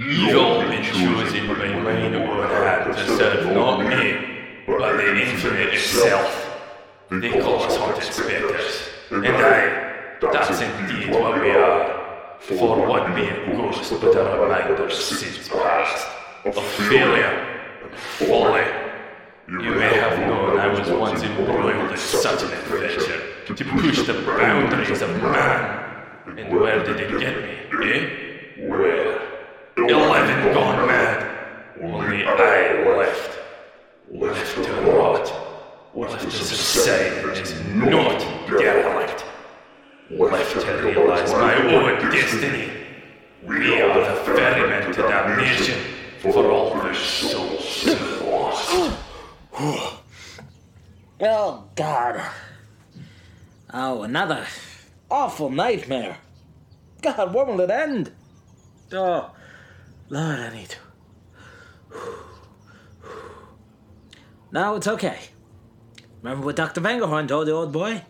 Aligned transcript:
Been 0.00 0.82
chosen 0.82 1.46
by 1.46 1.68
mine 1.74 2.14
own 2.14 2.48
hand 2.48 2.96
to 2.96 3.06
serve 3.18 3.54
not 3.54 3.80
me, 3.80 4.64
but 4.66 4.96
the 4.96 5.20
infinite 5.20 5.74
itself. 5.74 6.58
They 7.10 7.28
call 7.38 7.64
us 7.64 7.76
haunted 7.76 8.10
spectres, 8.10 8.88
and 9.10 9.26
I, 9.26 10.16
that's 10.22 10.58
indeed 10.62 11.10
what 11.10 11.38
we 11.38 11.50
are. 11.50 12.38
For 12.40 12.78
what 12.88 13.14
be 13.14 13.24
a 13.24 13.46
ghost 13.54 13.92
but 14.00 14.16
a 14.16 14.40
reminder 14.40 14.86
of 14.86 14.90
sins 14.90 15.46
past, 15.50 16.08
of 16.46 16.56
failure, 16.88 17.60
folly. 18.16 18.64
You 19.48 19.74
may 19.74 19.94
have 19.96 20.18
known 20.20 20.58
I 20.58 20.68
was 20.68 20.88
once 20.88 21.22
embroiled 21.22 21.90
in 21.90 21.98
such 21.98 22.42
an 22.42 22.52
adventure 22.52 23.54
to 23.54 23.64
push 23.66 24.06
the 24.06 24.14
boundaries 24.14 25.02
of 25.02 25.10
man. 25.20 26.04
And 26.38 26.58
where 26.58 26.82
did 26.82 27.00
it 27.00 27.20
get 27.20 27.36
me, 27.42 27.90
eh? 27.92 28.66
Where? 28.66 29.29
Eleven 29.88 30.54
gone 30.54 30.86
mad. 30.86 31.38
Only 31.82 32.24
I 32.24 32.96
left. 32.96 33.38
Left 34.10 34.54
to 34.54 34.72
rot. 34.82 35.32
Left 35.94 36.20
to 36.20 36.30
subside 36.30 37.24
as 37.30 37.64
not 37.74 38.20
derelict. 38.48 39.24
Left 40.10 40.60
to 40.60 40.72
realize 40.82 41.32
my 41.32 41.54
own 41.74 42.10
destiny. 42.10 42.70
We 43.46 43.80
are 43.80 44.00
the 44.00 44.16
ferryman 44.22 44.92
to 44.92 45.02
damnation 45.02 45.80
for 46.20 46.50
all 46.50 46.74
their 46.82 46.94
souls 46.94 47.86
lost. 48.22 48.96
Oh, 51.22 51.68
God. 51.74 52.22
Oh, 53.74 54.04
another 54.04 54.46
awful 55.10 55.50
nightmare. 55.50 56.16
God, 57.02 57.34
when 57.34 57.46
will 57.46 57.60
it 57.60 57.70
end? 57.70 58.12
Oh, 58.90 59.30
Lord, 60.10 60.40
I 60.40 60.52
need 60.52 60.68
to. 60.70 60.78
No, 64.50 64.74
it's 64.74 64.88
okay. 64.88 65.18
Remember 66.20 66.44
what 66.44 66.56
Dr. 66.56 66.80
Vangerhorn 66.80 67.28
told 67.28 67.46
the 67.46 67.52
old 67.52 67.72
boy? 67.72 68.02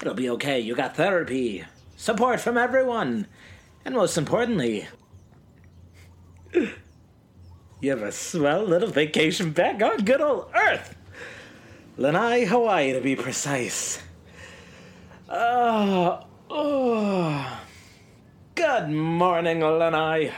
It'll 0.00 0.14
be 0.14 0.30
okay. 0.30 0.60
You 0.60 0.76
got 0.76 0.96
therapy, 0.96 1.64
support 1.96 2.38
from 2.40 2.56
everyone, 2.56 3.26
and 3.84 3.96
most 3.96 4.16
importantly, 4.16 4.86
you 6.52 7.90
have 7.90 8.02
a 8.02 8.12
swell 8.12 8.62
little 8.62 8.88
vacation 8.88 9.50
back 9.50 9.82
on 9.82 10.04
good 10.04 10.20
old 10.20 10.50
Earth. 10.54 10.94
Lanai, 11.96 12.44
Hawaii, 12.44 12.92
to 12.92 13.00
be 13.00 13.16
precise. 13.16 14.00
Oh, 15.28 16.24
oh. 16.48 17.60
Good 18.54 18.90
morning, 18.90 19.60
Lanai. 19.60 20.32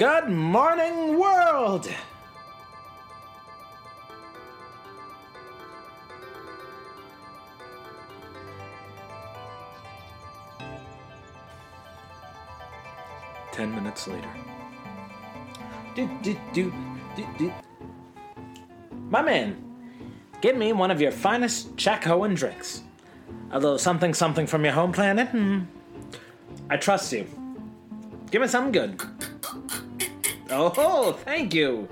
Good 0.00 0.30
morning, 0.30 1.18
world. 1.18 1.86
Ten 13.52 13.74
minutes 13.74 14.08
later. 14.08 14.26
Do, 15.94 16.08
do, 16.22 16.34
do, 16.54 16.72
do, 17.14 17.26
do. 17.36 17.52
My 19.10 19.20
man, 19.20 19.62
give 20.40 20.56
me 20.56 20.72
one 20.72 20.90
of 20.90 21.02
your 21.02 21.12
finest 21.12 21.76
Chacoan 21.76 22.34
drinks. 22.34 22.84
A 23.50 23.60
little 23.60 23.76
something 23.76 24.14
something 24.14 24.46
from 24.46 24.64
your 24.64 24.72
home 24.72 24.92
planet. 24.92 25.28
Hmm. 25.28 25.64
I 26.70 26.78
trust 26.78 27.12
you. 27.12 27.26
Give 28.30 28.40
me 28.40 28.48
something 28.48 28.72
good. 28.72 28.98
Oh, 30.52 31.12
thank 31.24 31.54
you. 31.54 31.88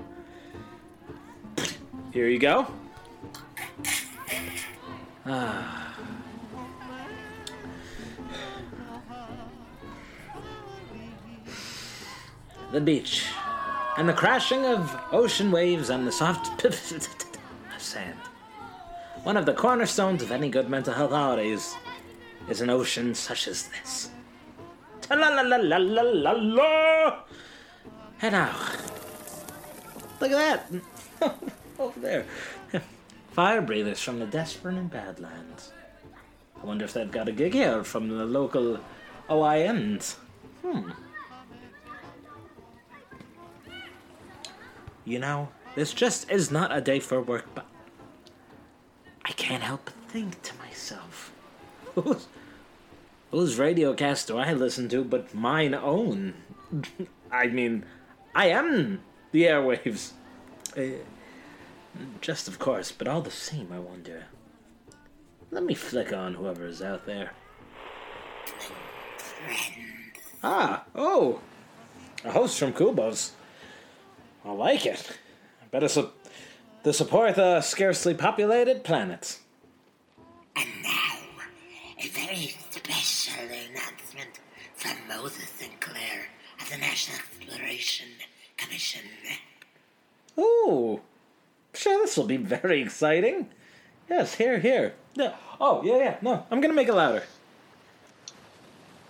Here 2.11 2.27
you 2.27 2.39
go. 2.39 2.67
Ah. 5.25 5.95
The 12.71 12.81
beach. 12.81 13.25
And 13.97 14.09
the 14.09 14.13
crashing 14.13 14.65
of 14.65 14.95
ocean 15.11 15.51
waves 15.51 15.89
and 15.89 16.05
the 16.05 16.11
soft 16.11 16.65
of 16.65 16.75
sand. 17.77 18.19
One 19.23 19.37
of 19.37 19.45
the 19.45 19.53
cornerstones 19.53 20.21
of 20.21 20.31
any 20.31 20.49
good 20.49 20.69
mental 20.69 20.93
health 20.93 21.11
holidays 21.11 21.75
is 22.49 22.61
an 22.61 22.69
ocean 22.69 23.15
such 23.15 23.47
as 23.47 23.67
this. 23.67 24.09
Ta 25.01 25.15
La 25.15 25.29
la 25.29 25.41
la 25.41 25.57
la 25.57 25.77
la 25.77 26.01
la 26.01 26.31
la. 26.31 27.19
And 28.21 28.33
now, 28.33 28.55
look 30.19 30.31
at 30.31 30.69
that 30.69 30.81
over 31.79 31.99
there. 31.99 32.25
Fire 33.31 33.61
breathers 33.61 34.01
from 34.01 34.19
the 34.19 34.25
Desperate 34.25 34.75
and 34.75 34.91
Badlands. 34.91 35.71
I 36.61 36.65
wonder 36.65 36.83
if 36.83 36.93
they've 36.93 37.09
got 37.09 37.29
a 37.29 37.31
gig 37.31 37.53
here 37.53 37.83
from 37.83 38.09
the 38.09 38.25
local 38.25 38.79
OINs. 39.29 40.15
Hmm. 40.61 40.91
You 45.05 45.19
know, 45.19 45.49
this 45.75 45.93
just 45.93 46.29
is 46.29 46.51
not 46.51 46.75
a 46.75 46.81
day 46.81 46.99
for 46.99 47.21
work, 47.21 47.45
but 47.55 47.65
I 49.23 49.31
can't 49.31 49.63
help 49.63 49.85
but 49.85 49.93
think 50.09 50.41
to 50.43 50.57
myself, 50.57 51.31
whose, 51.95 52.27
whose 53.31 53.57
radio 53.57 53.93
cast 53.93 54.27
do 54.27 54.37
I 54.37 54.51
listen 54.53 54.89
to 54.89 55.03
but 55.03 55.33
mine 55.33 55.73
own? 55.73 56.33
I 57.31 57.47
mean, 57.47 57.85
I 58.35 58.47
am 58.47 59.01
the 59.31 59.43
airwaves. 59.43 60.11
Uh, 60.77 61.03
just 62.21 62.47
of 62.47 62.59
course, 62.59 62.91
but 62.91 63.07
all 63.07 63.21
the 63.21 63.31
same, 63.31 63.71
I 63.71 63.79
wonder. 63.79 64.25
Let 65.51 65.63
me 65.63 65.73
flick 65.73 66.13
on 66.13 66.35
whoever 66.35 66.65
is 66.67 66.81
out 66.81 67.05
there. 67.05 67.31
Ah, 70.43 70.85
oh, 70.95 71.41
a 72.23 72.31
host 72.31 72.59
from 72.59 72.73
Kubos. 72.73 73.31
I 74.45 74.51
like 74.51 74.85
it. 74.85 75.17
Better 75.71 75.87
su- 75.87 76.11
to 76.83 76.93
support 76.93 77.35
the 77.35 77.61
scarcely 77.61 78.13
populated 78.13 78.83
planets. 78.83 79.39
And 80.55 80.67
now, 80.83 81.17
a 81.97 82.07
very 82.09 82.55
special 82.69 83.43
announcement 83.43 84.39
from 84.75 84.97
Moses 85.07 85.49
Sinclair 85.49 86.27
the 86.69 86.77
National 86.77 87.17
Exploration 87.17 88.07
Commission. 88.57 89.01
Ooh, 90.37 91.01
sure, 91.73 92.05
this 92.05 92.15
will 92.15 92.25
be 92.25 92.37
very 92.37 92.81
exciting. 92.81 93.49
Yes, 94.07 94.35
here, 94.35 94.59
here. 94.59 94.93
Yeah. 95.15 95.35
Oh, 95.59 95.81
yeah, 95.83 95.97
yeah. 95.97 96.17
No, 96.21 96.45
I'm 96.51 96.61
gonna 96.61 96.75
make 96.75 96.87
it 96.87 96.93
louder. 96.93 97.23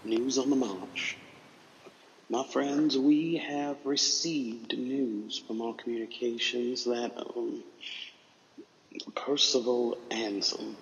News 0.05 0.37
on 0.37 0.49
the 0.49 0.55
march. 0.55 1.17
My 2.29 2.45
friends, 2.45 2.97
we 2.97 3.37
have 3.37 3.77
received 3.83 4.77
news 4.77 5.37
from 5.37 5.61
our 5.61 5.73
communications 5.73 6.85
that 6.85 7.11
um, 7.35 7.63
Percival 9.15 9.97
Anselm 10.11 10.77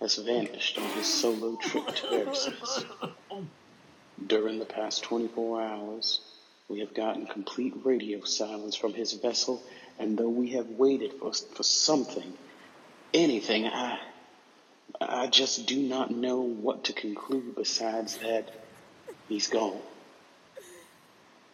has 0.00 0.16
vanished 0.16 0.76
on 0.76 0.88
his 0.90 1.06
solo 1.06 1.56
trip 1.56 1.86
to 1.86 2.24
Versailles. 2.24 2.84
During 4.26 4.58
the 4.58 4.64
past 4.64 5.02
24 5.02 5.60
hours, 5.60 6.20
we 6.68 6.80
have 6.80 6.94
gotten 6.94 7.26
complete 7.26 7.74
radio 7.84 8.22
silence 8.24 8.74
from 8.74 8.94
his 8.94 9.12
vessel, 9.12 9.62
and 9.98 10.16
though 10.16 10.28
we 10.28 10.50
have 10.50 10.68
waited 10.70 11.14
for, 11.14 11.32
for 11.32 11.62
something, 11.62 12.32
anything, 13.12 13.66
I, 13.66 13.98
I 15.00 15.26
just 15.26 15.66
do 15.66 15.76
not 15.76 16.10
know 16.10 16.40
what 16.40 16.84
to 16.84 16.92
conclude 16.92 17.54
besides 17.54 18.16
that 18.18 18.50
he's 19.28 19.48
gone. 19.48 19.80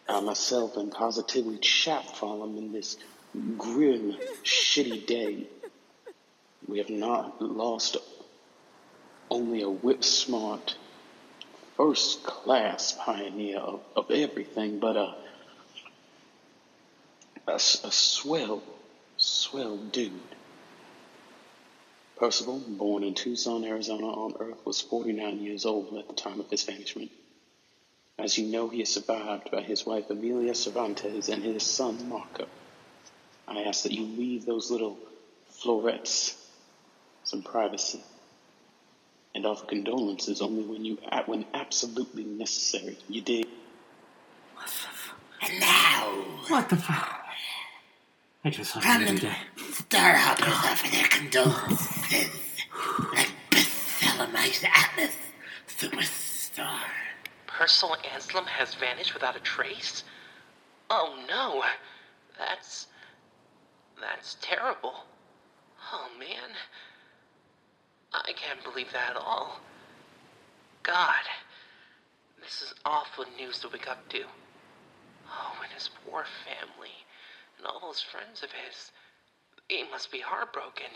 I 0.07 0.19
myself 0.21 0.77
am 0.77 0.89
positively 0.89 1.57
chapfallen 1.57 2.57
in 2.57 2.71
this 2.71 2.97
grim, 3.57 4.15
shitty 4.43 5.05
day. 5.05 5.47
We 6.67 6.77
have 6.77 6.89
not 6.89 7.41
lost 7.41 7.97
only 9.29 9.61
a 9.61 9.69
whip 9.69 10.03
smart, 10.03 10.75
first 11.81 12.21
class 12.23 12.91
pioneer 12.91 13.57
of, 13.57 13.81
of 13.95 14.11
everything, 14.11 14.77
but 14.77 14.95
uh, 14.95 15.15
a 17.47 17.55
a 17.55 17.59
swell, 17.91 18.61
swell 19.17 19.77
dude. 19.77 20.35
Percival, 22.17 22.61
born 22.67 23.03
in 23.03 23.15
Tucson, 23.15 23.63
Arizona 23.63 24.05
on 24.05 24.35
Earth, 24.39 24.63
was 24.63 24.79
49 24.79 25.39
years 25.39 25.65
old 25.65 25.97
at 25.97 26.07
the 26.07 26.13
time 26.13 26.39
of 26.39 26.51
his 26.51 26.61
vanishment. 26.61 27.09
As 28.19 28.37
you 28.37 28.45
know, 28.45 28.69
he 28.69 28.83
is 28.83 28.93
survived 28.93 29.49
by 29.49 29.61
his 29.61 29.83
wife 29.83 30.07
Amelia 30.11 30.53
Cervantes 30.53 31.29
and 31.29 31.41
his 31.41 31.63
son 31.63 32.07
Marco. 32.07 32.45
I 33.47 33.63
ask 33.63 33.83
that 33.83 33.91
you 33.91 34.03
leave 34.05 34.45
those 34.45 34.69
little 34.69 34.99
florets 35.49 36.37
some 37.23 37.41
privacy 37.41 38.03
and 39.33 39.45
offer 39.45 39.65
condolences 39.65 40.41
only 40.41 40.63
when 40.63 40.85
you 40.85 40.97
when 41.25 41.45
absolutely 41.53 42.23
necessary. 42.23 42.97
You 43.07 43.21
dig? 43.21 43.47
What's 44.55 44.85
And 45.41 45.59
now, 45.59 46.07
What 46.47 46.69
the 46.69 46.75
fuck? 46.75 47.17
I 48.43 48.49
just 48.49 48.73
saw 48.73 48.79
from 48.79 48.99
the 48.99 49.05
other 49.05 49.13
the 49.13 49.19
day. 49.19 49.35
Star 49.71 50.13
Hoppers 50.15 50.47
offer 50.47 50.91
their 50.91 51.07
condolences. 51.07 52.29
Like 53.13 53.29
Bartholomew 53.51 54.51
Atlas, 54.75 55.15
superstar. 55.67 56.79
Percival 57.45 57.97
Anselm 58.13 58.45
has 58.45 58.73
vanished 58.75 59.13
without 59.13 59.35
a 59.35 59.39
trace? 59.39 60.03
Oh 60.89 61.23
no. 61.27 61.63
That's. 62.37 62.87
That's 63.99 64.37
terrible. 64.41 65.05
Oh 65.93 66.07
man. 66.19 66.55
I 68.13 68.33
can't 68.33 68.63
believe 68.63 68.91
that 68.93 69.11
at 69.11 69.17
all. 69.17 69.59
God. 70.83 71.25
This 72.41 72.61
is 72.61 72.73
awful 72.85 73.25
news 73.37 73.59
to 73.59 73.69
wake 73.69 73.87
up 73.87 74.09
to. 74.09 74.23
Oh, 75.27 75.55
and 75.63 75.71
his 75.71 75.89
poor 76.05 76.25
family. 76.45 77.05
And 77.57 77.67
all 77.67 77.79
those 77.81 78.01
friends 78.01 78.43
of 78.43 78.49
his. 78.51 78.91
He 79.67 79.83
must 79.89 80.11
be 80.11 80.19
heartbroken. 80.19 80.91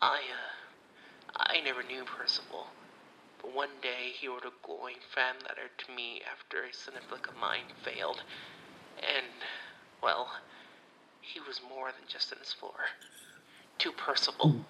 I, 0.00 0.18
uh. 0.18 0.58
I 1.36 1.60
never 1.60 1.82
knew 1.82 2.04
Percival. 2.04 2.66
But 3.42 3.54
one 3.54 3.68
day 3.82 4.12
he 4.18 4.28
wrote 4.28 4.44
a 4.44 4.52
glowing 4.66 4.96
fan 5.14 5.34
letter 5.42 5.70
to 5.78 5.92
me 5.94 6.22
after 6.30 6.58
a 6.62 6.70
Cineflick 6.70 7.28
of 7.28 7.36
mine 7.40 7.72
failed. 7.84 8.22
And, 8.98 9.26
well, 10.02 10.28
he 11.20 11.40
was 11.40 11.60
more 11.68 11.86
than 11.86 12.08
just 12.08 12.32
an 12.32 12.38
explorer. 12.40 12.90
To 13.78 13.92
Percival. 13.92 14.64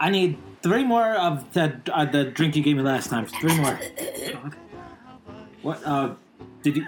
I 0.00 0.08
need 0.08 0.38
three 0.62 0.82
more 0.82 1.12
of 1.12 1.52
the 1.52 1.78
uh, 1.92 2.06
the 2.06 2.24
drink 2.24 2.56
you 2.56 2.62
gave 2.62 2.76
me 2.76 2.82
last 2.82 3.10
time. 3.10 3.26
Three 3.26 3.54
more. 3.60 3.78
What? 5.60 5.84
Uh, 5.84 6.14
did 6.62 6.76
you? 6.78 6.86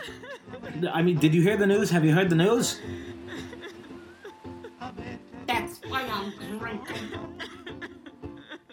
I 0.91 1.03
mean, 1.03 1.19
did 1.19 1.35
you 1.35 1.43
hear 1.43 1.59
the 1.59 1.67
news? 1.67 1.91
Have 1.91 2.05
you 2.05 2.13
heard 2.13 2.31
the 2.31 2.37
news? 2.37 2.81
That's 5.47 5.81
why 5.89 6.09
I'm 6.09 6.33
drinking. 6.59 7.13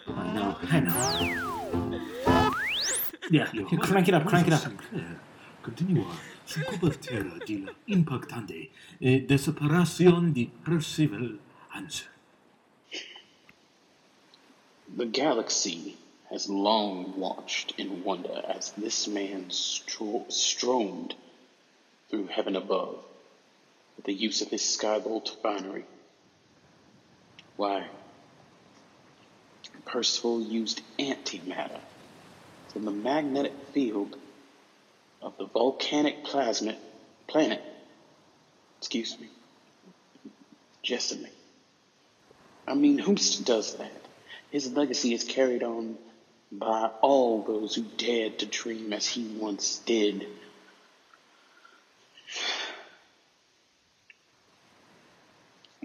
I 0.08 0.32
know. 0.32 0.56
I 0.72 0.80
know. 0.80 2.10
Yeah, 3.30 3.52
you 3.52 3.78
crank 3.78 4.08
it 4.08 4.14
up. 4.14 4.24
Crank 4.24 4.46
it 4.48 4.54
up. 4.54 4.72
Continua 5.62 6.16
su 6.46 6.60
copertura 6.64 7.36
di 7.44 7.62
la 7.62 7.72
impactante 7.84 8.70
eh, 8.98 9.24
desaparición 9.28 10.32
di 10.32 10.50
Percival 10.64 11.38
Hansen. 11.68 12.08
The 14.96 15.06
galaxy 15.06 15.96
has 16.30 16.48
long 16.48 17.18
watched 17.18 17.74
in 17.78 18.02
wonder 18.02 18.42
as 18.48 18.72
this 18.72 19.06
man 19.06 19.46
stro- 19.46 20.30
stromed 20.30 21.14
through 22.08 22.26
heaven 22.26 22.56
above 22.56 23.04
with 23.96 24.06
the 24.06 24.12
use 24.12 24.42
of 24.42 24.48
his 24.48 24.62
skybolt 24.62 25.30
finery. 25.42 25.84
Why? 27.56 27.86
Percival 29.84 30.42
used 30.42 30.80
antimatter 30.98 31.80
from 32.68 32.84
the 32.84 32.90
magnetic 32.90 33.54
field 33.72 34.16
of 35.22 35.36
the 35.36 35.46
volcanic 35.46 36.24
plasma 36.24 36.76
planet. 37.26 37.62
Excuse 38.78 39.18
me. 39.20 39.28
Jessamy. 40.82 41.30
I 42.66 42.74
mean, 42.74 42.98
who 42.98 43.14
does 43.14 43.76
that? 43.76 44.09
His 44.50 44.72
legacy 44.72 45.14
is 45.14 45.24
carried 45.24 45.62
on 45.62 45.96
by 46.50 46.90
all 47.00 47.42
those 47.42 47.74
who 47.76 47.82
dared 47.96 48.40
to 48.40 48.46
dream 48.46 48.92
as 48.92 49.06
he 49.06 49.24
once 49.36 49.78
did. 49.86 50.26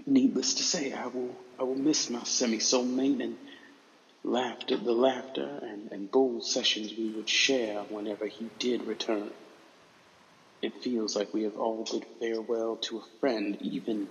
Needless 0.04 0.54
to 0.54 0.62
say, 0.62 0.92
I 0.92 1.06
will 1.06 1.34
I 1.58 1.62
will 1.62 1.76
miss 1.76 2.10
my 2.10 2.22
semi 2.24 2.58
soulmate 2.58 3.22
and 3.22 3.38
laughter 4.24 4.76
the 4.76 4.92
laughter 4.92 5.60
and, 5.62 5.90
and 5.92 6.10
bold 6.10 6.44
sessions 6.44 6.92
we 6.96 7.10
would 7.10 7.28
share 7.28 7.82
whenever 7.84 8.26
he 8.26 8.50
did 8.58 8.82
return. 8.86 9.30
It 10.62 10.82
feels 10.82 11.14
like 11.14 11.32
we 11.32 11.44
have 11.44 11.56
all 11.56 11.84
bid 11.90 12.04
farewell 12.18 12.76
to 12.82 12.98
a 12.98 13.04
friend, 13.20 13.56
even 13.60 14.08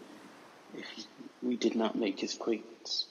if 0.77 0.89
he, 0.91 1.05
we 1.43 1.57
did 1.57 1.75
not 1.75 1.95
make 1.95 2.19
his 2.19 2.35
acquaintance. 2.35 3.05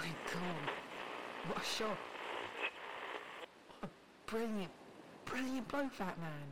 My 0.00 0.06
God, 0.32 0.72
what 1.46 1.58
a 1.58 1.64
shot. 1.66 1.98
A 3.82 3.88
brilliant, 4.24 4.70
brilliant 5.26 5.68
bloke, 5.68 5.94
that 5.98 6.18
man. 6.18 6.48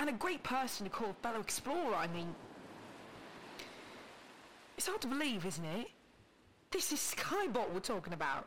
And 0.00 0.08
a 0.08 0.12
great 0.12 0.42
person 0.42 0.84
to 0.84 0.90
call 0.90 1.10
a 1.10 1.14
fellow 1.22 1.38
explorer, 1.38 1.94
I 1.94 2.08
mean. 2.08 2.34
It's 4.76 4.88
hard 4.88 5.00
to 5.02 5.06
believe, 5.06 5.46
isn't 5.46 5.64
it? 5.64 5.86
This 6.72 6.90
is 6.90 6.98
Skybolt 6.98 7.72
we're 7.72 7.78
talking 7.78 8.14
about. 8.14 8.46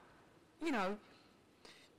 You 0.62 0.74
know, 0.74 0.98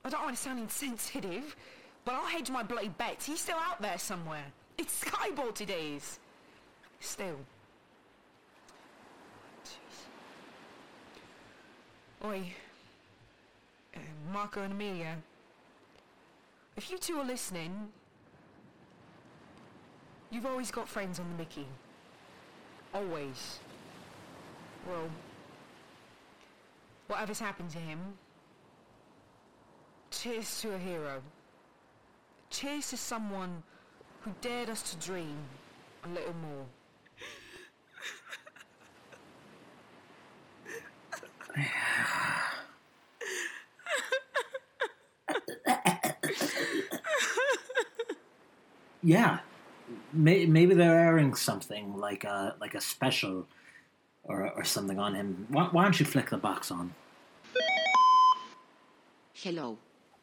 I 0.03 0.09
don't 0.09 0.21
want 0.21 0.35
to 0.35 0.41
sound 0.41 0.59
insensitive, 0.59 1.55
but 2.03 2.13
I'll 2.13 2.27
hedge 2.27 2.51
my 2.51 2.61
bloody 2.61 2.89
bets. 2.89 3.25
He's 3.25 3.41
still 3.41 3.57
out 3.57 3.81
there 3.81 3.97
somewhere. 3.97 4.45
It's 4.77 5.03
Skybolt 5.03 5.61
it 5.61 5.71
is. 5.71 6.19
Still. 6.99 7.37
Oi, 12.25 12.41
uh, 13.95 13.99
Marco 14.33 14.63
and 14.63 14.73
Amelia, 14.73 15.17
if 16.75 16.89
you 16.89 16.97
two 16.97 17.19
are 17.19 17.23
listening, 17.23 17.89
you've 20.31 20.47
always 20.47 20.71
got 20.71 20.89
friends 20.89 21.19
on 21.19 21.29
the 21.29 21.37
Mickey. 21.37 21.67
Always. 22.95 23.59
Well, 24.87 25.07
whatever's 27.05 27.39
happened 27.39 27.69
to 27.71 27.77
him, 27.77 27.99
cheers 30.09 30.61
to 30.61 30.73
a 30.73 30.79
hero. 30.79 31.21
Cheers 32.49 32.89
to 32.89 32.97
someone 32.97 33.61
who 34.21 34.31
dared 34.41 34.71
us 34.71 34.81
to 34.93 34.97
dream 35.05 35.37
a 36.03 36.09
little 36.09 36.33
more. 36.41 36.65
Yeah, 49.01 49.39
May, 50.11 50.47
maybe 50.47 50.73
they're 50.73 50.99
airing 50.99 51.35
something 51.35 51.95
like 51.95 52.23
a 52.23 52.55
like 52.59 52.73
a 52.73 52.81
special 52.81 53.45
or 54.23 54.49
or 54.51 54.63
something 54.63 54.97
on 54.97 55.13
him. 55.13 55.45
Why, 55.49 55.65
why 55.71 55.83
don't 55.83 55.99
you 55.99 56.07
flick 56.07 56.31
the 56.31 56.37
box 56.37 56.71
on? 56.71 56.93
Hello. 59.33 59.77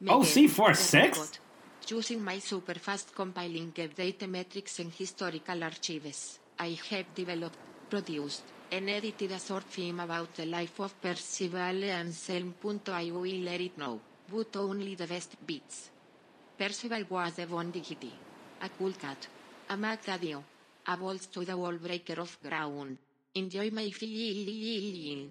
Oh, 0.09 0.25
C 0.25 0.49
four 0.49 0.75
six. 0.75 1.39
Using 1.87 2.25
my 2.25 2.39
super 2.41 2.75
fast 2.75 3.15
compiling 3.15 3.73
of 3.79 3.95
data 3.95 4.27
metrics 4.27 4.81
and 4.81 4.93
historical 4.93 5.63
archives, 5.63 6.41
I 6.59 6.79
have 6.91 7.15
developed, 7.15 7.59
produced, 7.91 8.43
and 8.73 8.89
edited 8.89 9.31
a 9.31 9.39
short 9.39 9.65
film 9.65 10.01
about 10.01 10.35
the 10.35 10.47
life 10.47 10.81
of 10.81 10.99
Percival 10.99 11.85
Anselm. 11.85 12.55
I 12.89 13.11
will 13.11 13.41
let 13.45 13.61
it 13.61 13.77
know, 13.77 14.01
but 14.33 14.57
only 14.57 14.95
the 14.95 15.07
best 15.07 15.37
bits. 15.47 15.91
Percival 16.59 17.05
was 17.11 17.39
a 17.39 17.45
Von 17.45 17.71
a 17.71 18.69
cool 18.79 18.93
cat, 18.93 19.29
a 19.69 19.77
Macadeo, 19.77 20.43
a 20.87 20.97
bolt 20.97 21.29
to 21.33 21.45
the 21.45 21.55
wall 21.55 21.77
breaker 21.77 22.19
of 22.19 22.39
ground. 22.43 22.97
Enjoy 23.35 23.71
my 23.71 23.91
film. 23.91 25.31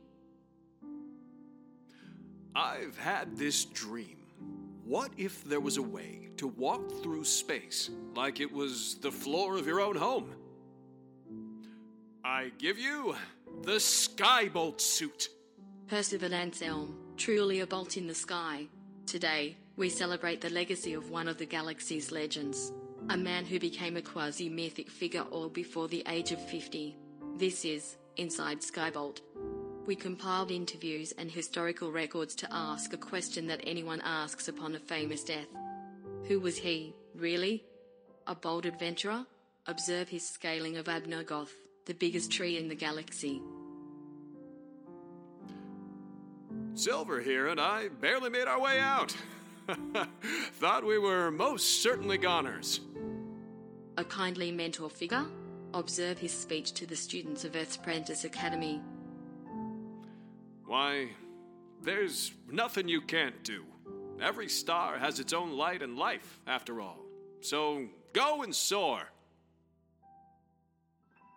I've 2.54 2.98
had 3.00 3.36
this 3.36 3.66
dream. 3.66 4.18
What 4.86 5.12
if 5.18 5.44
there 5.46 5.62
was 5.62 5.78
a 5.78 5.82
way 5.82 6.30
to 6.38 6.48
walk 6.48 6.92
through 7.02 7.24
space 7.24 7.90
like 8.16 8.40
it 8.40 8.52
was 8.52 8.98
the 9.02 9.12
floor 9.12 9.58
of 9.58 9.66
your 9.66 9.82
own 9.82 9.96
home? 9.96 10.36
I 12.32 12.50
give 12.58 12.80
you 12.80 13.14
the 13.64 13.74
Skybolt 13.74 14.80
suit. 14.80 15.28
Percival 15.88 16.34
Anselm, 16.34 16.96
truly 17.18 17.60
a 17.60 17.68
bolt 17.68 17.98
in 17.98 18.08
the 18.08 18.16
sky. 18.16 18.68
Today, 19.06 19.58
we 19.76 19.90
celebrate 19.90 20.40
the 20.40 20.50
legacy 20.50 20.94
of 20.94 21.10
one 21.10 21.28
of 21.28 21.38
the 21.38 21.46
galaxy's 21.46 22.10
legends. 22.10 22.72
A 23.10 23.18
man 23.18 23.44
who 23.44 23.60
became 23.60 23.98
a 23.98 24.02
quasi 24.02 24.48
mythic 24.48 24.90
figure 24.90 25.26
all 25.30 25.50
before 25.50 25.90
the 25.90 26.06
age 26.08 26.32
of 26.32 26.42
50. 26.50 26.96
This 27.36 27.66
is 27.66 27.98
Inside 28.16 28.62
Skybolt. 28.62 29.20
We 29.86 29.98
compiled 29.98 30.52
interviews 30.52 31.12
and 31.18 31.30
historical 31.30 31.92
records 31.92 32.34
to 32.36 32.48
ask 32.50 32.94
a 32.94 32.98
question 32.98 33.46
that 33.48 33.60
anyone 33.68 34.00
asks 34.06 34.48
upon 34.48 34.76
a 34.76 34.80
famous 34.80 35.26
death. 35.26 35.50
Who 36.30 36.40
was 36.40 36.58
he, 36.58 36.96
really? 37.14 37.66
A 38.26 38.36
bold 38.36 38.66
adventurer? 38.66 39.26
Observe 39.68 40.08
his 40.08 40.28
scaling 40.28 40.78
of 40.78 40.86
Abnergoth, 40.86 41.52
the 41.86 41.94
biggest 41.94 42.32
tree 42.32 42.58
in 42.58 42.68
the 42.68 42.76
galaxy. 42.76 43.42
Silver 46.74 47.20
here 47.20 47.48
and 47.48 47.60
I 47.60 47.90
barely 47.90 48.30
made 48.30 48.48
our 48.48 48.60
way 48.60 48.80
out. 48.80 49.16
Thought 50.54 50.86
we 50.86 50.98
were 50.98 51.32
most 51.32 51.82
certainly 51.82 52.18
goners. 52.18 52.82
A 53.98 54.04
kindly 54.04 54.52
mentor 54.52 54.90
figure? 54.90 55.26
Observe 55.74 56.18
his 56.18 56.32
speech 56.32 56.74
to 56.74 56.86
the 56.86 56.96
students 56.96 57.46
of 57.46 57.56
Earth's 57.56 57.78
Prentice 57.78 58.24
Academy. 58.24 58.82
Why, 60.66 61.10
there's 61.84 62.32
nothing 62.50 62.88
you 62.88 63.02
can't 63.02 63.44
do. 63.44 63.64
Every 64.22 64.50
star 64.50 64.98
has 64.98 65.20
its 65.20 65.34
own 65.34 65.52
light 65.58 65.82
and 65.82 65.98
life, 65.98 66.40
after 66.48 66.80
all. 66.80 67.00
So 67.42 67.88
go 68.14 68.44
and 68.44 68.56
soar. 68.56 69.04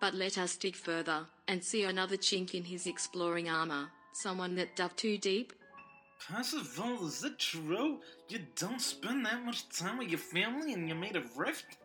But 0.05 0.13
let 0.13 0.37
us 0.37 0.55
dig 0.55 0.77
further 0.77 1.25
and 1.49 1.65
see 1.65 1.85
another 1.85 2.19
chink 2.19 2.53
in 2.53 2.65
his 2.65 2.87
exploring 2.87 3.49
armor. 3.49 3.89
Someone 4.13 4.55
that 4.57 4.77
dug 4.77 4.95
too 4.97 5.17
deep? 5.17 5.55
Percival, 6.29 7.07
is 7.07 7.25
it 7.25 7.39
true? 7.39 8.01
You 8.29 8.41
don't 8.55 8.83
spend 8.83 9.25
that 9.25 9.43
much 9.47 9.67
time 9.71 9.97
with 9.97 10.11
your 10.11 10.19
family 10.19 10.75
and 10.75 10.87
you 10.87 10.95
made 10.95 11.17
a 11.17 11.23
rift? 11.35 11.79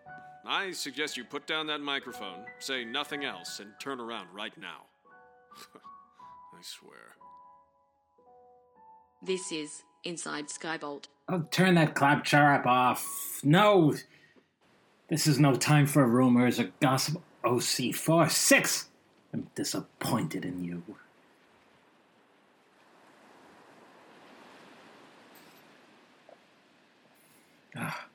I 0.45 0.71
suggest 0.71 1.15
you 1.15 1.23
put 1.23 1.47
down 1.47 1.65
that 1.67 1.79
microphone, 1.79 2.43
say 2.59 2.83
nothing 2.83 3.23
else, 3.23 3.61
and 3.61 3.71
turn 3.79 4.01
around 4.01 4.27
right 4.33 4.57
now. 4.59 4.81
I 5.77 6.61
swear. 6.61 7.15
This 9.23 9.49
is 9.53 9.83
Inside 10.03 10.49
Skybolt. 10.49 11.05
Oh, 11.29 11.45
turn 11.51 11.75
that 11.75 11.95
claptrap 11.95 12.65
off. 12.65 13.39
No! 13.45 13.95
This 15.09 15.25
is 15.25 15.39
no 15.39 15.55
time 15.55 15.85
for 15.85 16.05
rumors 16.05 16.59
or 16.59 16.69
gossip. 16.81 17.21
OC4 17.43 18.29
6! 18.29 18.89
I'm 19.33 19.47
disappointed 19.55 20.45
in 20.45 20.63
you. 20.63 20.83
Ah. 27.75 28.05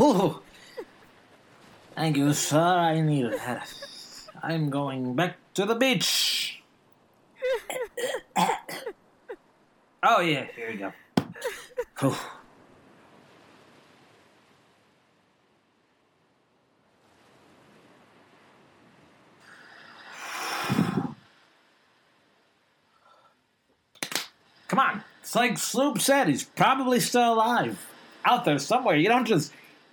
Oh, 0.00 0.40
thank 1.94 2.16
you, 2.16 2.32
sir. 2.32 2.58
I 2.58 3.00
need 3.00 3.32
that. 3.32 3.68
I'm 4.42 4.70
going 4.70 5.14
back 5.14 5.36
to 5.54 5.66
the 5.66 5.74
beach. 5.74 6.62
Oh, 10.00 10.20
yeah, 10.20 10.46
here 10.54 10.70
we 10.70 10.76
go. 10.76 10.92
Oh. 12.00 12.34
Come 24.68 24.78
on. 24.78 25.02
It's 25.22 25.34
like 25.34 25.58
Sloop 25.58 26.00
said, 26.00 26.28
he's 26.28 26.44
probably 26.44 27.00
still 27.00 27.34
alive. 27.34 27.84
Out 28.24 28.44
there 28.44 28.58
somewhere. 28.58 28.96
You 28.96 29.08
don't 29.08 29.26
just 29.26 29.52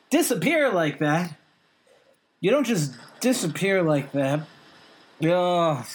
disappear 0.10 0.72
like 0.72 1.00
that. 1.00 1.36
You 2.42 2.52
don't 2.52 2.66
just 2.66 2.94
disappear 3.20 3.82
like 3.82 4.12
that. 4.12 4.42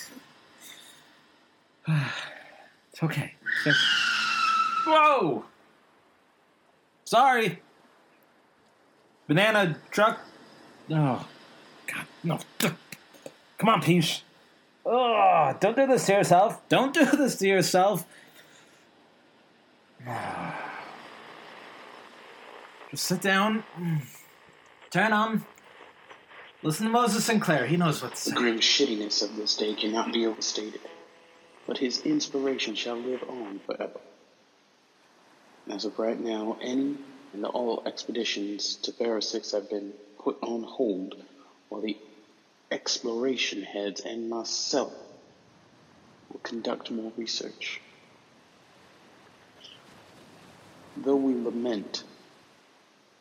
It's 2.93 3.03
okay. 3.03 3.35
It's- 3.67 3.77
Whoa! 4.87 5.45
Sorry. 7.11 7.59
Banana 9.27 9.77
truck. 9.91 10.21
Oh, 10.93 11.27
God, 11.89 12.07
no. 12.23 12.39
Come 13.59 13.69
on, 13.69 13.83
Peach. 13.83 14.23
Oh, 14.87 15.53
don't 15.59 15.75
do 15.75 15.89
this 15.89 16.07
to 16.07 16.13
yourself. 16.13 16.61
Don't 16.69 16.95
do 16.95 17.05
this 17.05 17.35
to 17.39 17.49
yourself. 17.49 18.07
Just 22.93 23.07
sit 23.07 23.21
down. 23.21 23.65
Turn 24.91 25.13
on. 25.13 25.45
Listen 26.63 26.87
to 26.87 26.93
Moses 26.93 27.25
Sinclair. 27.25 27.67
He 27.67 27.77
knows 27.77 28.01
what's. 28.05 28.27
The 28.27 28.37
grim 28.37 28.61
shittiness 28.61 29.21
of 29.21 29.35
this 29.35 29.57
day 29.57 29.75
cannot 29.75 30.13
be 30.13 30.27
overstated, 30.27 30.83
but 31.67 31.79
his 31.79 32.03
inspiration 32.03 32.77
shall 32.77 32.99
live 32.99 33.25
on 33.29 33.59
forever. 33.67 33.99
As 35.71 35.85
of 35.85 36.01
right 36.01 36.19
now, 36.19 36.59
any 36.61 36.97
and 37.33 37.45
all 37.45 37.85
expeditions 37.87 38.75
to 38.83 39.21
6 39.21 39.53
have 39.53 39.71
been 39.71 39.93
put 40.19 40.37
on 40.43 40.65
hold 40.65 41.15
while 41.69 41.81
the 41.81 41.97
exploration 42.73 43.63
heads 43.63 44.01
and 44.01 44.29
myself 44.29 44.93
will 46.29 46.41
conduct 46.41 46.91
more 46.91 47.13
research. 47.17 47.81
Though 50.97 51.17
we 51.17 51.35
lament, 51.35 52.03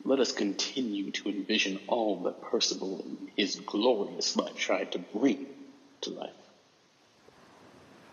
let 0.04 0.18
us 0.18 0.32
continue 0.32 1.12
to 1.12 1.28
envision 1.28 1.78
all 1.86 2.16
that 2.24 2.42
Percival 2.42 3.04
in 3.06 3.30
his 3.36 3.56
glorious 3.56 4.34
life 4.36 4.56
tried 4.56 4.90
to 4.92 4.98
bring 4.98 5.46
to 6.00 6.10
life. 6.10 6.30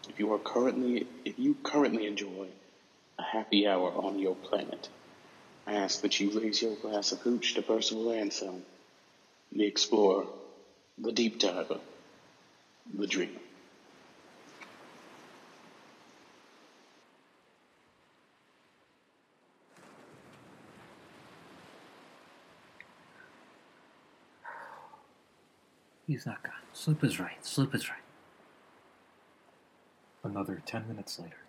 If 0.09 0.19
you 0.19 0.31
are 0.33 0.39
currently, 0.39 1.07
if 1.25 1.39
you 1.39 1.55
currently 1.63 2.05
enjoy 2.05 2.49
a 3.19 3.23
happy 3.23 3.67
hour 3.67 3.91
on 3.91 4.19
your 4.19 4.35
planet, 4.35 4.89
I 5.65 5.73
ask 5.73 6.01
that 6.01 6.19
you 6.19 6.39
raise 6.39 6.61
your 6.61 6.75
glass 6.75 7.11
of 7.11 7.19
hooch 7.19 7.55
to 7.55 7.61
Percival 7.61 8.11
Anselm, 8.11 8.63
the 9.51 9.65
explorer, 9.65 10.25
the 10.97 11.11
deep 11.11 11.39
diver, 11.39 11.79
the 12.93 13.07
dreamer. 13.07 13.39
He's 26.07 26.25
not 26.25 26.41
gone. 26.41 26.53
Sloop 26.71 27.03
is 27.03 27.19
right. 27.19 27.45
Sloop 27.45 27.75
is 27.75 27.89
right. 27.89 27.97
Another 30.23 30.61
ten 30.65 30.87
minutes 30.87 31.19
later. 31.19 31.46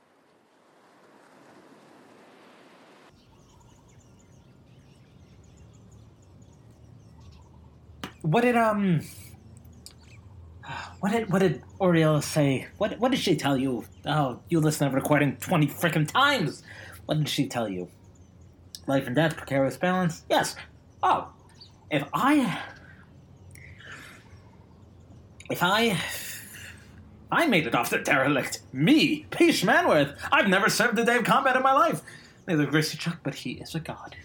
What 8.28 8.42
did 8.42 8.56
um? 8.56 9.00
What 11.00 11.12
did 11.12 11.32
what 11.32 11.38
did 11.38 11.62
Oriella 11.80 12.22
say? 12.22 12.68
What 12.76 12.98
what 12.98 13.10
did 13.10 13.20
she 13.20 13.36
tell 13.36 13.56
you? 13.56 13.86
Oh, 14.04 14.40
you 14.50 14.60
listen 14.60 14.86
to 14.86 14.90
the 14.90 14.96
recording 15.00 15.38
twenty 15.38 15.66
freaking 15.66 16.06
times. 16.06 16.62
What 17.06 17.16
did 17.16 17.28
she 17.30 17.46
tell 17.46 17.70
you? 17.70 17.88
Life 18.86 19.06
and 19.06 19.16
death, 19.16 19.34
precarious 19.34 19.78
balance. 19.78 20.24
Yes. 20.28 20.56
Oh, 21.02 21.32
if 21.90 22.04
I 22.12 22.60
if 25.48 25.62
I 25.62 25.98
I 27.32 27.46
made 27.46 27.66
it 27.66 27.74
off 27.74 27.88
the 27.88 27.98
derelict, 27.98 28.60
me, 28.74 29.24
Peach 29.30 29.62
Manworth, 29.62 30.18
I've 30.30 30.48
never 30.48 30.68
served 30.68 30.98
a 30.98 31.04
day 31.06 31.16
of 31.16 31.24
combat 31.24 31.56
in 31.56 31.62
my 31.62 31.72
life. 31.72 32.02
Neither 32.46 32.66
Greasy 32.66 32.98
Chuck, 32.98 33.20
but 33.22 33.36
he 33.36 33.52
is 33.52 33.74
a 33.74 33.80
god. 33.80 34.16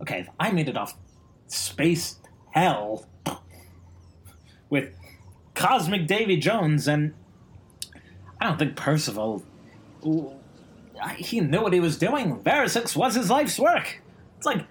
Okay, 0.00 0.18
if 0.18 0.28
I 0.40 0.50
made 0.50 0.68
it 0.68 0.76
off 0.76 0.98
space 1.46 2.18
hell 2.50 3.06
with 4.70 4.90
Cosmic 5.54 6.06
Davy 6.06 6.36
Jones, 6.36 6.86
and 6.88 7.14
I 8.40 8.46
don't 8.46 8.58
think 8.58 8.76
Percival. 8.76 9.42
He 11.16 11.40
knew 11.40 11.62
what 11.62 11.72
he 11.72 11.80
was 11.80 11.98
doing. 11.98 12.36
Verisix 12.38 12.96
was 12.96 13.14
his 13.14 13.30
life's 13.30 13.58
work. 13.58 14.00
It's 14.36 14.46
like 14.46 14.66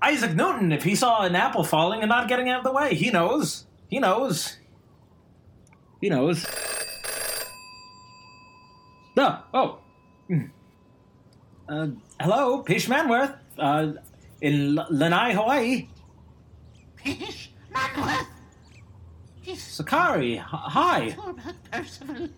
Isaac 0.00 0.34
Newton 0.34 0.72
if 0.72 0.82
he 0.82 0.94
saw 0.94 1.22
an 1.22 1.36
apple 1.36 1.64
falling 1.64 2.00
and 2.00 2.08
not 2.08 2.28
getting 2.28 2.48
out 2.48 2.58
of 2.58 2.64
the 2.64 2.72
way. 2.72 2.94
He 2.94 3.10
knows. 3.10 3.66
He 3.88 3.98
knows. 3.98 4.56
He 6.00 6.08
knows. 6.08 6.46
No. 9.16 9.38
Oh. 9.54 9.78
Hmm. 10.28 10.46
Uh, 11.68 11.88
hello, 12.20 12.62
Peach 12.62 12.88
Manworth. 12.88 13.36
Uh, 13.58 13.92
in 14.40 14.74
Lanai, 14.74 15.34
Hawaii. 15.34 15.88
Peach, 16.96 17.50
Manworth. 17.72 18.26
Sakari, 19.54 20.36
hi. 20.36 21.16
about 21.18 21.54
Percival. 21.70 22.28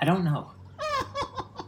I 0.00 0.04
don't 0.04 0.24
know. 0.24 0.52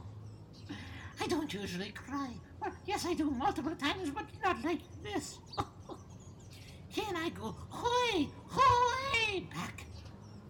I 1.20 1.26
don't 1.26 1.52
usually 1.52 1.90
cry. 1.90 2.30
Well, 2.60 2.72
yes, 2.86 3.04
I 3.06 3.14
do 3.14 3.30
multiple 3.30 3.74
times, 3.74 4.10
but 4.10 4.24
not 4.42 4.62
like 4.64 4.80
this. 5.02 5.38
he 6.88 7.02
and 7.08 7.16
I 7.18 7.28
go 7.30 7.54
way, 7.72 8.28
way 8.56 9.40
back. 9.54 9.84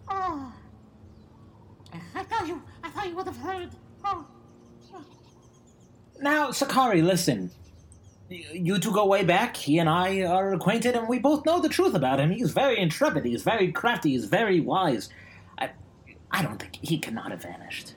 Oh, 0.07 0.53
I 2.15 2.23
thought 2.23 2.47
you, 2.47 2.61
I 2.83 2.89
thought 2.89 3.07
you 3.09 3.15
would 3.15 3.27
have 3.27 3.37
heard. 3.37 3.69
Oh, 4.05 4.25
Now, 6.21 6.51
Sakari, 6.51 7.01
listen. 7.01 7.51
You 8.31 8.79
two 8.79 8.91
go 8.91 9.05
way 9.05 9.23
back. 9.23 9.57
He 9.57 9.79
and 9.79 9.89
I 9.89 10.21
are 10.21 10.53
acquainted, 10.53 10.95
and 10.95 11.07
we 11.07 11.19
both 11.19 11.45
know 11.45 11.59
the 11.59 11.69
truth 11.69 11.93
about 11.95 12.19
him. 12.19 12.31
He's 12.31 12.51
very 12.51 12.79
intrepid. 12.79 13.25
He's 13.25 13.43
very 13.43 13.71
crafty. 13.71 14.11
He's 14.11 14.25
very 14.25 14.59
wise. 14.59 15.09
I, 15.57 15.71
I 16.31 16.41
don't 16.41 16.57
think 16.59 16.77
he 16.81 16.97
cannot 16.97 17.31
have 17.31 17.41
vanished. 17.41 17.95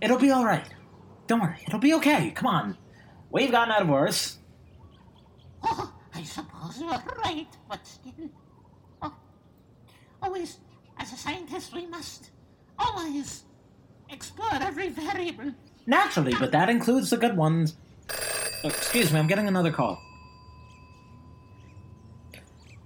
It'll 0.00 0.18
be 0.18 0.30
all 0.30 0.44
right. 0.44 0.66
Don't 1.26 1.40
worry. 1.40 1.58
It'll 1.66 1.80
be 1.80 1.94
okay. 1.94 2.30
Come 2.30 2.46
on. 2.46 2.76
We've 3.30 3.50
gotten 3.50 3.72
out 3.72 3.82
of 3.82 3.88
worse. 3.88 4.38
Oh, 5.62 5.92
I 6.14 6.22
suppose 6.22 6.78
you're 6.80 7.02
right, 7.24 7.48
but 7.68 7.86
still. 7.86 8.30
Oh, 9.02 9.14
always, 10.22 10.58
as 10.98 11.12
a 11.12 11.16
scientist, 11.16 11.74
we 11.74 11.86
must 11.86 12.30
always 12.78 13.44
explore 14.10 14.54
every 14.54 14.90
variable. 14.90 15.52
Naturally, 15.86 16.34
but 16.38 16.50
that 16.52 16.68
includes 16.68 17.10
the 17.10 17.16
good 17.16 17.36
ones. 17.36 17.76
Oh, 18.64 18.68
excuse 18.68 19.12
me, 19.12 19.18
I'm 19.18 19.26
getting 19.26 19.46
another 19.46 19.70
call. 19.70 20.02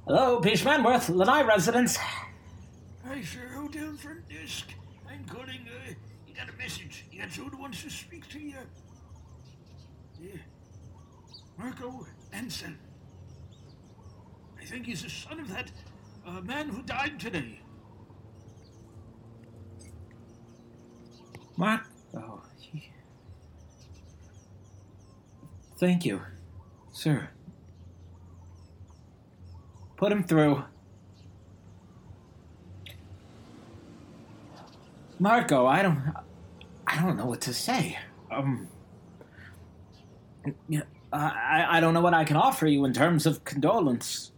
Hello, 0.06 0.40
Peach 0.40 0.64
Manworth, 0.64 1.08
Lanai 1.08 1.42
residence. 1.42 1.96
Hi, 1.96 3.22
sir. 3.22 3.48
Hotel 3.54 3.96
front 3.96 4.28
desk. 4.28 4.66
I'm 5.08 5.24
calling. 5.24 5.66
Uh, 5.66 5.94
you 6.26 6.34
got 6.34 6.48
a 6.48 6.56
message. 6.58 7.04
You 7.10 7.20
got 7.20 7.58
wants 7.58 7.82
to 7.84 7.90
speak 7.90 8.28
to 8.28 8.38
you. 8.38 8.54
Yeah. 10.20 10.40
Marco 11.58 12.06
Anselm. 12.32 12.78
I 14.60 14.64
think 14.64 14.86
he's 14.86 15.02
the 15.02 15.10
son 15.10 15.40
of 15.40 15.48
that 15.48 15.70
uh, 16.26 16.40
man 16.40 16.68
who 16.68 16.82
died 16.82 17.18
today. 17.18 17.60
Mark. 21.56 21.86
Oh, 22.16 22.42
he... 22.58 22.90
Thank 25.80 26.04
you, 26.04 26.20
sir. 26.92 27.30
Put 29.96 30.12
him 30.12 30.22
through. 30.24 30.62
Marco, 35.18 35.64
I 35.64 35.80
don't. 35.80 36.14
I 36.86 37.00
don't 37.00 37.16
know 37.16 37.24
what 37.24 37.40
to 37.42 37.54
say. 37.54 37.98
Um. 38.30 38.68
I, 41.14 41.78
I 41.78 41.80
don't 41.80 41.94
know 41.94 42.02
what 42.02 42.12
I 42.12 42.24
can 42.24 42.36
offer 42.36 42.66
you 42.66 42.84
in 42.84 42.92
terms 42.92 43.24
of 43.24 43.42
condolence. 43.44 44.32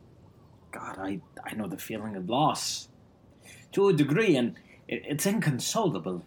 God, 0.70 0.96
I, 1.00 1.20
I 1.44 1.54
know 1.54 1.66
the 1.66 1.76
feeling 1.76 2.14
of 2.14 2.28
loss. 2.30 2.88
To 3.72 3.88
a 3.88 3.92
degree, 3.92 4.36
and 4.36 4.54
it, 4.86 5.02
it's 5.06 5.26
inconsolable. 5.26 6.24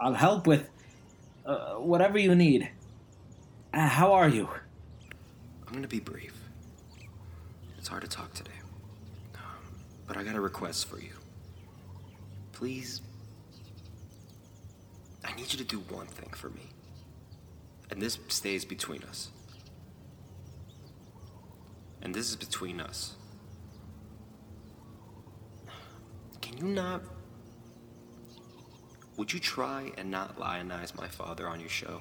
I'll 0.00 0.14
help 0.14 0.46
with 0.46 0.66
uh, 1.44 1.74
whatever 1.74 2.18
you 2.18 2.34
need. 2.34 2.70
Uh, 3.72 3.86
how 3.86 4.12
are 4.14 4.28
you? 4.28 4.48
I'm 5.66 5.74
gonna 5.74 5.86
be 5.86 6.00
brief. 6.00 6.34
It's 7.76 7.88
hard 7.88 8.02
to 8.02 8.08
talk 8.08 8.32
today. 8.32 8.50
Um, 9.34 9.40
but 10.06 10.16
I 10.16 10.24
got 10.24 10.34
a 10.34 10.40
request 10.40 10.86
for 10.86 10.98
you. 10.98 11.12
Please. 12.52 13.02
I 15.24 15.34
need 15.34 15.52
you 15.52 15.58
to 15.58 15.64
do 15.64 15.80
one 15.94 16.06
thing 16.06 16.30
for 16.34 16.48
me. 16.48 16.62
And 17.90 18.00
this 18.00 18.18
stays 18.28 18.64
between 18.64 19.02
us. 19.02 19.30
And 22.00 22.14
this 22.14 22.30
is 22.30 22.36
between 22.36 22.80
us. 22.80 23.14
Can 26.40 26.56
you 26.56 26.64
not. 26.64 27.02
Would 29.18 29.32
you 29.32 29.40
try 29.40 29.92
and 29.98 30.10
not 30.10 30.38
lionize 30.38 30.94
my 30.96 31.08
father 31.08 31.46
on 31.46 31.60
your 31.60 31.68
show? 31.68 32.00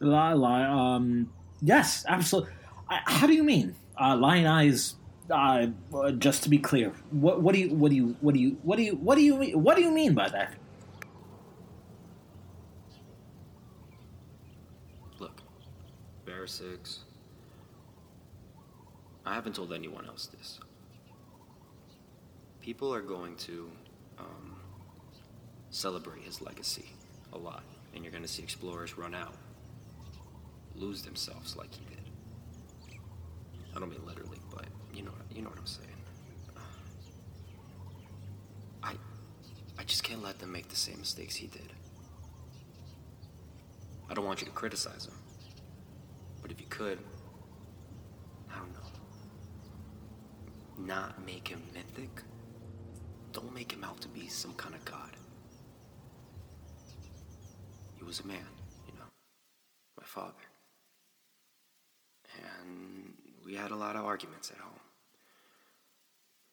Lie, 0.00 0.32
lie. 0.34 0.64
Um, 0.64 1.30
yes, 1.60 2.04
absolutely. 2.08 2.52
I, 2.88 3.00
how 3.04 3.26
do 3.26 3.34
you 3.34 3.42
mean? 3.44 3.74
Uh, 4.00 4.16
lion 4.16 4.46
eyes. 4.46 4.94
Uh, 5.30 5.66
just 6.16 6.42
to 6.44 6.48
be 6.48 6.56
clear, 6.56 6.90
what, 7.10 7.42
what 7.42 7.54
do 7.54 7.60
you, 7.60 7.68
what 7.74 7.90
do 7.90 7.96
you, 7.96 8.16
what 8.22 8.32
do 8.34 8.40
you, 8.40 8.52
what 8.62 8.76
do 8.76 8.82
you, 8.82 8.94
what 8.94 9.14
do 9.16 9.20
you, 9.22 9.36
mean- 9.36 9.62
what 9.62 9.76
do 9.76 9.82
you 9.82 9.90
mean 9.90 10.14
by 10.14 10.26
that? 10.26 10.54
Look, 15.18 15.42
Bear 16.24 16.46
Six. 16.46 17.00
I 19.26 19.34
haven't 19.34 19.54
told 19.54 19.74
anyone 19.74 20.06
else 20.06 20.28
this. 20.28 20.58
People 22.62 22.94
are 22.94 23.02
going 23.02 23.36
to 23.36 23.70
um, 24.18 24.56
celebrate 25.68 26.22
his 26.22 26.40
legacy 26.40 26.86
a 27.34 27.38
lot, 27.38 27.64
and 27.94 28.02
you're 28.02 28.12
going 28.12 28.22
to 28.24 28.28
see 28.28 28.42
explorers 28.42 28.96
run 28.96 29.14
out, 29.14 29.34
lose 30.78 31.02
themselves 31.02 31.56
like 31.56 31.72
he 31.74 31.84
did. 31.86 31.98
I 33.74 33.78
don't 33.78 33.90
mean 33.90 34.04
literally, 34.06 34.38
but 34.54 34.66
you 34.92 35.02
know, 35.02 35.12
you 35.34 35.42
know 35.42 35.50
what 35.50 35.58
I'm 35.58 35.66
saying. 35.66 35.88
I, 38.82 38.94
I 39.78 39.84
just 39.84 40.02
can't 40.02 40.22
let 40.22 40.38
them 40.38 40.52
make 40.52 40.68
the 40.68 40.76
same 40.76 40.98
mistakes 40.98 41.36
he 41.36 41.46
did. 41.46 41.72
I 44.10 44.14
don't 44.14 44.24
want 44.24 44.40
you 44.40 44.46
to 44.46 44.52
criticize 44.52 45.06
him. 45.06 45.14
But 46.40 46.50
if 46.50 46.60
you 46.60 46.66
could, 46.68 46.98
I 48.50 48.58
don't 48.58 48.72
know, 48.72 48.88
not 50.94 51.24
make 51.26 51.48
him 51.48 51.62
mythic. 51.74 52.22
Don't 53.32 53.54
make 53.54 53.72
him 53.72 53.84
out 53.84 54.00
to 54.00 54.08
be 54.08 54.28
some 54.28 54.54
kind 54.54 54.74
of 54.74 54.84
god. 54.84 55.10
He 57.96 58.04
was 58.04 58.20
a 58.20 58.26
man, 58.26 58.46
you 58.86 58.94
know, 58.98 59.04
my 59.98 60.04
father. 60.04 60.32
And 62.62 63.12
we 63.48 63.54
had 63.54 63.70
a 63.70 63.76
lot 63.76 63.96
of 63.96 64.04
arguments 64.04 64.50
at 64.50 64.58
home. 64.58 64.78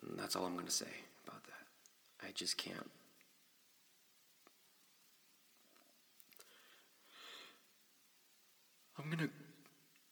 And 0.01 0.17
that's 0.17 0.37
all 0.37 0.45
I'm 0.45 0.53
going 0.53 0.65
to 0.65 0.71
say 0.71 0.85
about 1.27 1.43
that. 1.43 2.25
I 2.25 2.31
just 2.31 2.57
can't. 2.57 2.89
I'm 8.97 9.09
gonna. 9.09 9.29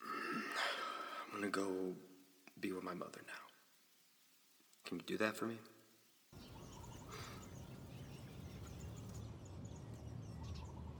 I'm 0.03 1.39
gonna 1.39 1.49
go 1.49 1.93
be 2.59 2.73
with 2.73 2.83
my 2.83 2.93
mother 2.93 3.21
now. 3.25 3.33
Can 4.85 4.97
you 4.97 5.03
do 5.07 5.17
that 5.19 5.37
for 5.37 5.45
me? 5.45 5.57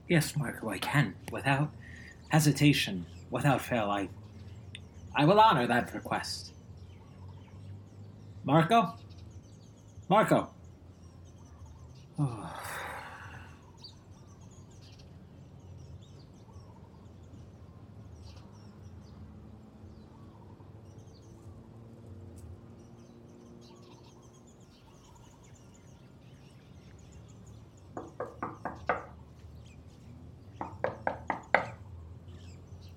Yes, 0.08 0.38
Marco, 0.38 0.69
I 0.69 0.78
can. 0.78 1.15
Without 1.32 1.72
hesitation, 2.30 3.06
without 3.30 3.62
fail, 3.62 3.89
I, 3.91 4.08
I 5.15 5.26
will 5.26 5.39
honor 5.39 5.67
that 5.67 5.93
request. 5.93 6.54
Marco? 8.43 8.95
Marco? 10.10 10.49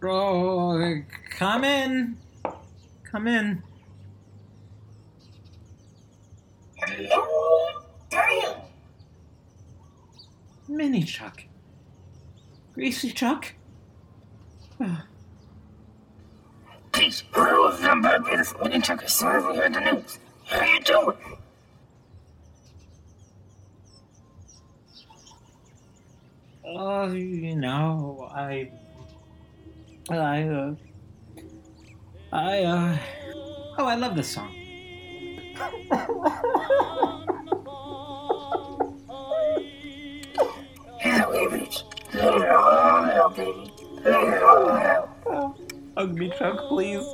Oh. 0.08 1.02
Come 1.36 1.64
in. 1.64 2.16
Come 3.04 3.28
in. 3.28 3.62
Hello. 6.76 7.26
Mini 10.66 11.02
Chuck. 11.04 11.44
Greasy 12.74 13.10
Chuck. 13.10 13.52
Pearls, 17.30 17.82
I'm 17.82 18.00
back 18.00 18.24
with 18.24 18.38
this 18.38 18.54
mini 18.62 18.80
truck 18.80 19.02
of 19.02 19.10
serving 19.10 19.62
in 19.62 19.72
the 19.72 19.80
news. 19.80 20.18
How 20.46 20.64
you 20.64 20.80
doing? 20.80 21.16
Oh, 26.64 27.12
you 27.12 27.54
know, 27.54 28.28
I. 28.34 28.70
I, 30.10 30.42
uh. 30.42 30.74
I, 32.32 32.64
uh. 32.64 32.98
Oh, 33.78 33.86
I 33.86 33.94
love 33.94 34.16
this 34.16 34.28
song. 34.28 34.52
Yeah, 41.04 41.30
we 41.30 41.46
reached. 41.46 41.84
Later 42.14 42.52
on, 42.56 43.08
hell, 43.10 43.30
baby. 43.30 43.72
Later 44.04 44.46
on, 44.46 44.80
hell. 44.80 45.56
Hug 45.96 46.14
me, 46.14 46.30
Chuck, 46.38 46.58
please. 46.68 47.04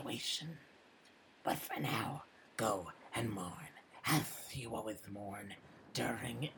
Situation. 0.00 0.48
But 1.44 1.58
for 1.58 1.80
now, 1.80 2.24
go 2.56 2.88
and 3.14 3.30
mourn, 3.30 3.50
as 4.06 4.22
you 4.52 4.74
always 4.74 4.98
mourn 5.12 5.54
during 5.94 6.48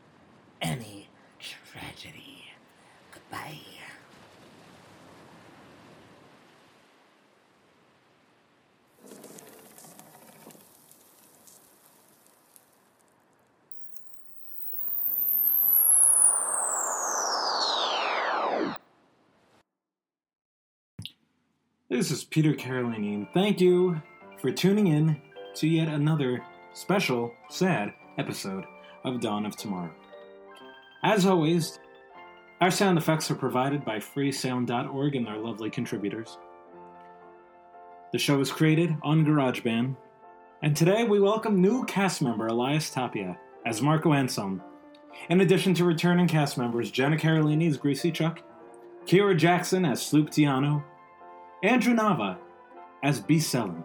any 0.61 1.09
tragedy. 1.41 2.42
This 21.93 22.11
is 22.11 22.25
Peter 22.25 22.55
Carellini, 22.55 23.15
and 23.15 23.27
thank 23.35 23.61
you 23.61 24.01
for 24.41 24.51
tuning 24.51 24.87
in 24.87 25.21
to 25.57 25.69
yet 25.69 25.89
another 25.89 26.43
special, 26.73 27.35
sad 27.51 27.93
episode 28.17 28.65
of 29.05 29.21
Dawn 29.21 29.45
of 29.45 29.57
Tomorrow. 29.57 29.93
As 31.03 31.27
always, 31.27 31.79
our 32.63 32.71
sound 32.71 32.97
effects 32.97 33.31
are 33.31 33.35
provided 33.35 33.85
by 33.85 33.99
freesound.org 33.99 35.17
and 35.17 35.27
their 35.27 35.37
lovely 35.37 35.69
contributors. 35.69 36.39
The 38.13 38.19
show 38.19 38.41
is 38.41 38.51
created 38.51 38.97
on 39.03 39.27
GarageBand, 39.27 39.95
and 40.63 40.75
today 40.75 41.05
we 41.05 41.21
welcome 41.21 41.61
new 41.61 41.85
cast 41.85 42.23
member 42.23 42.47
Elias 42.47 42.89
Tapia 42.89 43.39
as 43.67 43.83
Marco 43.83 44.15
Anselm, 44.15 44.63
in 45.29 45.43
addition 45.43 45.75
to 45.75 45.85
returning 45.85 46.27
cast 46.27 46.57
members 46.57 46.91
Jenna 46.91 47.19
Carellini 47.19 47.69
as 47.69 47.77
Greasy 47.77 48.11
Chuck, 48.11 48.41
Kira 49.05 49.37
Jackson 49.37 49.85
as 49.85 50.01
Sloop 50.01 50.31
Tiano, 50.31 50.83
Andrew 51.63 51.95
Nava 51.95 52.39
as 53.03 53.21
B. 53.21 53.39
Sellen, 53.39 53.85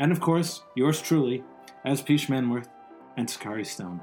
and 0.00 0.10
of 0.10 0.20
course, 0.20 0.62
yours 0.74 1.00
truly 1.00 1.44
as 1.84 2.02
Peach 2.02 2.26
Manworth 2.28 2.68
and 3.16 3.28
Sakari 3.28 3.64
Stone. 3.64 4.00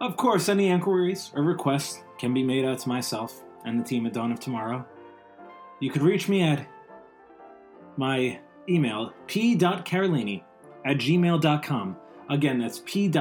Of 0.00 0.16
course, 0.16 0.48
any 0.48 0.68
inquiries 0.68 1.30
or 1.34 1.42
requests 1.42 2.02
can 2.18 2.34
be 2.34 2.42
made 2.42 2.64
out 2.64 2.80
to 2.80 2.88
myself 2.88 3.42
and 3.64 3.78
the 3.78 3.84
team 3.84 4.06
at 4.06 4.12
Dawn 4.12 4.32
of 4.32 4.40
Tomorrow. 4.40 4.84
You 5.80 5.90
could 5.90 6.02
reach 6.02 6.28
me 6.28 6.42
at 6.42 6.66
my 7.96 8.40
email, 8.68 9.12
p.carellini 9.26 10.42
at 10.84 10.96
gmail.com. 10.96 11.96
Again, 12.28 12.58
that's 12.58 12.82
p.c-a-r-e-l-l-i-n-i 12.84 13.16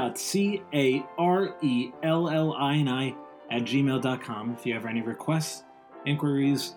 at 3.52 3.62
gmail.com 3.62 4.54
if 4.58 4.66
you 4.66 4.74
have 4.74 4.86
any 4.86 5.02
requests, 5.02 5.64
inquiries, 6.06 6.76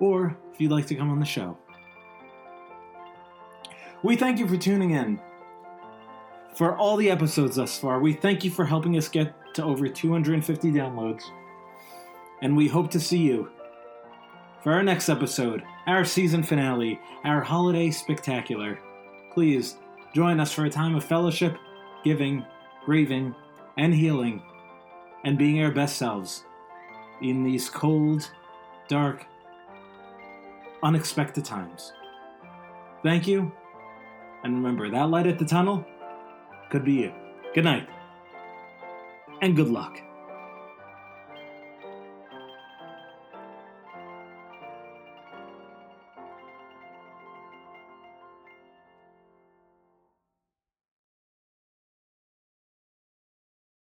or 0.00 0.36
if 0.52 0.60
you'd 0.60 0.70
like 0.70 0.86
to 0.86 0.94
come 0.94 1.10
on 1.10 1.20
the 1.20 1.26
show. 1.26 1.56
We 4.02 4.16
thank 4.16 4.38
you 4.38 4.46
for 4.46 4.56
tuning 4.56 4.92
in. 4.92 5.20
For 6.54 6.76
all 6.76 6.96
the 6.96 7.10
episodes 7.10 7.56
thus 7.56 7.78
far, 7.78 8.00
we 8.00 8.12
thank 8.12 8.44
you 8.44 8.50
for 8.50 8.64
helping 8.64 8.96
us 8.96 9.08
get 9.08 9.34
to 9.54 9.64
over 9.64 9.88
250 9.88 10.70
downloads. 10.70 11.22
And 12.42 12.56
we 12.56 12.68
hope 12.68 12.90
to 12.92 13.00
see 13.00 13.18
you 13.18 13.50
for 14.62 14.72
our 14.72 14.82
next 14.82 15.08
episode, 15.08 15.62
our 15.86 16.04
season 16.04 16.42
finale, 16.42 17.00
our 17.24 17.40
holiday 17.40 17.90
spectacular. 17.90 18.78
Please 19.32 19.76
join 20.14 20.40
us 20.40 20.52
for 20.52 20.64
a 20.64 20.70
time 20.70 20.94
of 20.94 21.04
fellowship, 21.04 21.56
giving, 22.04 22.44
grieving, 22.84 23.34
and 23.76 23.94
healing, 23.94 24.42
and 25.24 25.38
being 25.38 25.62
our 25.62 25.70
best 25.70 25.96
selves 25.96 26.44
in 27.22 27.42
these 27.42 27.68
cold, 27.68 28.30
dark, 28.88 29.26
unexpected 30.82 31.44
times. 31.44 31.92
Thank 33.02 33.26
you, 33.26 33.52
and 34.44 34.54
remember 34.54 34.90
that 34.90 35.10
light 35.10 35.26
at 35.26 35.38
the 35.38 35.44
tunnel 35.44 35.84
could 36.70 36.84
be 36.84 36.94
you. 36.94 37.12
Good 37.54 37.64
night, 37.64 37.88
and 39.40 39.56
good 39.56 39.68
luck. 39.68 40.00